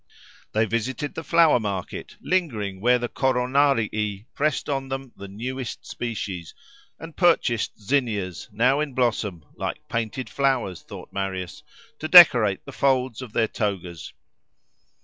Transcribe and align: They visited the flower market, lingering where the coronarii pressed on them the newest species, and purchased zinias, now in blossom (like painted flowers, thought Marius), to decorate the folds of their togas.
They 0.53 0.65
visited 0.65 1.13
the 1.13 1.23
flower 1.23 1.59
market, 1.59 2.17
lingering 2.23 2.81
where 2.81 2.97
the 2.97 3.07
coronarii 3.07 4.25
pressed 4.33 4.67
on 4.67 4.89
them 4.89 5.11
the 5.15 5.27
newest 5.27 5.85
species, 5.85 6.55
and 6.97 7.15
purchased 7.15 7.77
zinias, 7.79 8.49
now 8.51 8.79
in 8.79 8.95
blossom 8.95 9.45
(like 9.57 9.87
painted 9.89 10.27
flowers, 10.27 10.81
thought 10.81 11.13
Marius), 11.13 11.61
to 11.99 12.07
decorate 12.07 12.65
the 12.65 12.71
folds 12.73 13.21
of 13.21 13.33
their 13.33 13.47
togas. 13.47 14.11